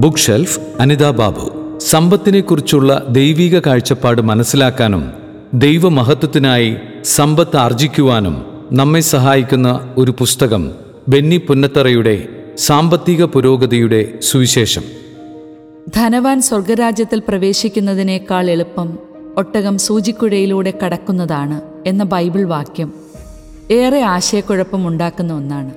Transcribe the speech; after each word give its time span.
Book 0.00 0.18
shelf 0.18 0.60
Anitha 0.80 1.10
Babu 1.10 1.78
സമ്പത്തിനെക്കുറിച്ചുള്ള 1.78 3.06
ദൈവിക 3.08 3.58
കാഴ്ചപ്പാട് 3.58 4.22
മനസ്സിലാക്കാനും 4.22 5.12
ദൈവമഹത്വത്തിനായി 5.54 6.76
സമ്പത്ത് 7.04 7.56
ആർജിക്കുവാനും 7.56 8.46
നമ്മെ 8.72 9.00
സഹായിക്കുന്ന 9.00 9.94
ഒരു 9.98 10.14
പുസ്തകം 10.18 10.70
ബെന്നി 11.08 11.36
പുന്നത്തറയുടെ 11.36 12.28
സാമ്പത്തിക 12.58 13.24
പുരോഗതിയുടെ 13.24 14.12
സുവിശേഷം. 14.22 14.82
ധനവാൻ 15.96 16.40
സ്വർഗരാജ്യത്തിൽ 16.40 17.22
പ്രവേശിക്കുന്നതിനേക്കാൾ 17.28 18.50
എളുപ്പം 18.50 18.98
ഒട്ടകം 19.36 19.78
സൂചിക്കുഴയിലൂടെ 19.78 20.72
കടക്കുന്നതാണ് 20.84 21.60
എന്ന 21.86 22.02
ബൈബിൾ 22.04 22.44
വാക്യം. 22.44 22.92
ഏറെ 23.70 24.00
ആശയക്കുഴപ്പമുണ്ടാക്കുന്ന 24.00 25.32
ഒന്നാണ്. 25.32 25.70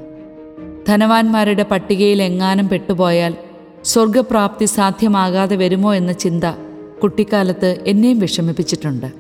ധനവാന്മാരുടെ 0.88 1.64
പട്ടികയിൽ 1.64 2.24
എങ്ങാനും 2.24 2.70
പെട്ടുപോയാൽ 2.70 3.36
സ്വർഗപ്രാപ്തി 3.84 4.66
സാധ്യമാകാതെ 4.66 5.56
വരുമോ 5.56 5.94
എന്ന 5.94 6.12
ചിന്ത 6.12 6.44
കുട്ടിക്കാലത്ത് 7.04 7.84
എന്നെയും 7.88 8.20
വിഷമിപ്പിച്ചിട്ടുണ്ട്. 8.20 9.12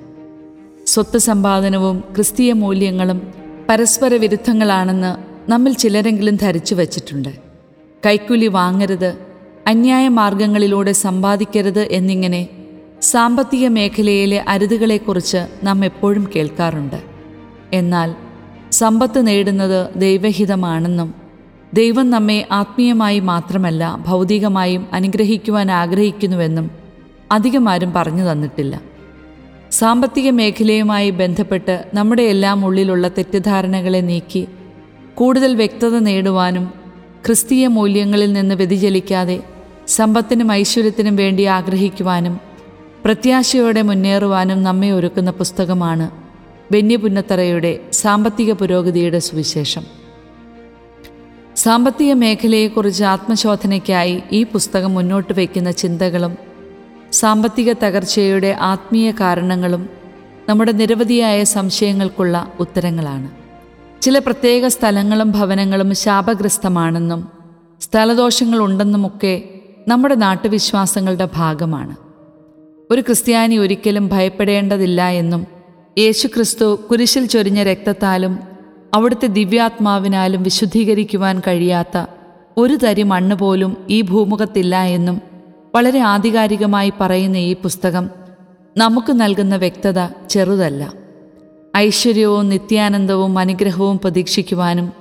സ്വത്ത് 0.85 1.17
സമ്പാദനവും 1.17 2.03
ക്രിസ്തീയ 2.15 2.53
മൂല്യങ്ങളും 2.53 3.33
പരസ്പര 3.69 4.13
വിരുദ്ധങ്ങളാണെന്ന് 4.13 5.15
നമ്മിൽ 5.51 5.73
ചിലരെങ്കിലും 5.73 6.35
ധരിച്ചു 6.35 6.75
വച്ചിട്ടുണ്ട്. 6.75 7.29
കൈക്കൂലി 8.05 8.47
വാങ്ങരുത് 8.47 9.17
അന്യായ 9.67 10.07
മാർഗങ്ങളിലൂടെ 10.07 10.91
സമ്പാദിക്കരുത് 10.91 11.81
എന്നിങ്ങനെ 11.81 12.49
സാമ്പത്തിക 13.01 13.67
മേഖലയിലെ 13.67 14.45
അരുതുകളെക്കുറിച്ച് 14.47 15.47
നാം 15.63 15.85
എപ്പോഴും 15.85 16.29
കേൾക്കാറുണ്ട്. 16.35 17.01
എന്നാൽ 17.73 18.15
സമ്പത്ത് 18.71 19.27
നേടുന്നത് 19.27 19.87
ദൈവഹിതമാണെന്നും 19.95 21.22
ദൈവം 21.73 22.09
നമ്മെ 22.09 22.47
ആത്മീയമായി 22.51 23.19
മാത്രമല്ല 23.19 23.97
ഭൗതികമായും 24.07 24.87
അനുഗ്രഹിക്കുവാൻ 24.93 25.71
ആഗ്രഹിക്കുന്നുവെന്നും 25.71 26.71
അധികമാരും 27.31 27.93
പറഞ്ഞു 27.93 28.31
തന്നിട്ടില്ല. 28.31 28.81
സാമ്പത്തിക 29.71 30.29
മേഖലയുമായി 30.29 31.09
ബന്ധപ്പെട്ട് 31.09 31.85
നമ്മുടെ 31.93 32.21
എല്ലാം 32.21 32.65
ഉള്ളിലുള്ള 32.65 33.07
തെറ്റിദ്ധാരണകളെ 33.07 34.01
നീക്കി 34.01 34.47
കൂടുതൽ 35.15 35.55
വ്യക്തത 35.55 35.99
നേടുവാനും 35.99 36.65
ക്രിസ്തീയ 37.25 37.67
മൂല്യങ്ങളിൽ 37.67 38.33
നിന്ന് 38.33 38.55
വ്യതിചലിക്കാതെ 38.55 39.43
സമ്പത്തിനും 39.87 40.51
ഐശ്വര്യത്തിനും 40.51 41.15
വേണ്ടി 41.15 41.43
ആഗ്രഹിക്കുവാനും 41.43 42.39
പ്രത്യാശയോടെ 43.05 43.81
മുന്നേറുവാനും 43.81 44.63
നമ്മെ 44.63 44.91
ഒരുക്കുന്ന 44.91 45.31
പുസ്തകമാണ് 45.31 46.11
ബെന്യപുന്നത്തറയുടെ 46.71 47.79
സാമ്പത്തിക 47.93 48.51
പുരോഗതിയുടെ 48.53 49.19
സുവിശേഷം. 49.19 50.02
സാമ്പത്തിക 51.57 52.13
മേഖലയെക്കുറിച്ച് 52.13 53.03
ആത്മശോധനയ്ക്കായി 53.03 54.23
ഈ 54.31 54.43
പുസ്തകം 54.43 54.93
മുന്നോട്ട് 54.93 55.33
വയ്ക്കുന്ന 55.33 55.71
ചിന്തകളും 55.71 56.37
സാമ്പത്തിക 57.13 57.73
തകർച്ചയുടെ 57.73 58.57
ആത്മീയ 58.61 59.11
കാരണങ്ങളും 59.11 59.89
നമ്മുടെ 60.49 60.71
നിരവധിയായ 60.71 61.43
സംശയങ്ങൾക്കുള്ള 61.43 62.53
ഉത്തരങ്ങളാണ്. 62.59 63.31
ചില 64.01 64.19
പ്രത്യേക 64.19 64.67
സ്ഥലങ്ങളും 64.67 65.31
ഭവനങ്ങളും 65.31 65.95
ശാപഗ്രസ്തമാണെന്നും 65.95 67.27
സ്ഥലദോഷങ്ങളുണ്ടെന്നുമൊക്കെ 67.81 69.43
നമ്മുടെ 69.87 70.15
നാട്ടുവിശ്വാസങ്ങളുടെ 70.15 71.29
ഭാഗമാണ്. 71.35 71.95
ഒരു 72.91 73.01
ക്രിസ്ത്യാനി 73.01 73.57
ഒരിക്കലും 73.57 74.07
ഭയപ്പെടേണ്ടതില്ല 74.07 75.09
എന്നും 75.09 75.47
യേശുക്രിസ്തു 75.97 76.79
കുരിശിൽ 76.91 77.25
ചൊരിഞ്ഞ 77.25 77.63
രക്തത്താലും 77.63 78.52
അവിടുത്തെ 78.93 79.27
ദിവ്യാത്മാവിനാലും 79.27 80.43
വിശുദ്ധീകരിക്കുവാൻ 80.43 81.39
കഴിയാത്ത 81.39 82.05
ഒരു 82.57 82.73
തരി 82.73 83.03
മണ്ണ് 83.03 83.35
പോലും 83.35 83.77
ഈ 83.89 84.01
ഭൂമുഖത്തില്ല 84.01 84.83
എന്നും 84.83 85.21
വളരെ 85.75 85.99
ആധികാരികമായി 85.99 86.93
പറയുന്ന 87.01 87.37
ഈ 87.37 87.55
പുസ്തകം 87.55 88.09
നമുക്ക് 88.77 89.11
നൽകുന്ന 89.11 89.55
വ്യക്തത 89.55 90.27
ചെറുതല്ല. 90.29 90.93
ഐശ്വര്യവും 91.77 92.49
നിത്യാനന്ദവും 92.49 93.39
അനുഗ്രഹവും 93.39 93.97
പ്രതീക്ഷിക്കുവാനും 93.97 94.93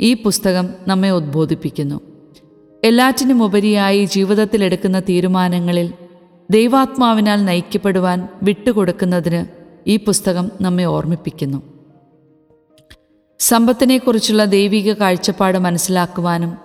ഈ 0.00 0.14
പുസ്തകം 0.14 0.68
നമ്മെ 0.88 1.10
ഉദ്ബോധിപ്പിക്കുന്നു. 1.10 1.94
എല്ലാറ്റിനും 1.94 2.84
എല്ലാറ്റിനുമുപരിയായി 2.84 4.04
ജീവിതത്തിലെടുക്കുന്ന 4.04 5.00
തീരുമാനങ്ങളിൽ 5.00 5.92
ദൈവാത്മാവിനാൽ 6.50 7.44
നയിക്കപ്പെടുവാൻ 7.44 8.28
വിട്ടുകൊടുക്കുന്നതിന് 8.42 9.44
ഈ 9.86 9.96
പുസ്തകം 9.96 10.50
നമ്മെ 10.60 10.84
ഓർമ്മിപ്പിക്കുന്നു. 10.84 11.77
സമ്പത്തിനെക്കുറിച്ചുള്ള 13.40 14.44
ദൈവിക 14.44 14.92
കാഴ്ചപ്പാട് 14.92 15.58
മനസ്സിലാക്കുവാനും 15.58 16.56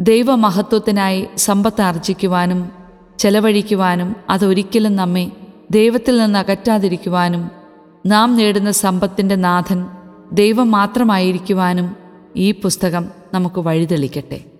ദൈവമഹത്വത്തിനായി 0.00 1.28
സമ്പത്ത് 1.36 1.80
ആർജിക്കുവാനും 1.80 2.72
ചെലവഴിക്കുവാനും 3.18 4.16
അതൊരിക്കലും 4.30 4.96
നമ്മെ 4.96 5.30
ദൈവത്തിൽ 5.70 6.18
നിന്ന് 6.18 6.38
അകറ്റാതിരിക്കുവാനും 6.38 7.50
നാം 8.06 8.36
നേടുന്ന 8.36 8.70
സമ്പത്തിന്റെ 8.70 9.34
നാഥൻ 9.34 9.86
ദൈവം 10.32 10.70
മാത്രമായിരിക്കുവാനും 10.70 11.96
ഈ 12.36 12.52
പുസ്തകം 12.52 13.08
നമുക്ക് 13.34 13.60
വഴിതെളിക്കട്ടെ. 13.60 14.57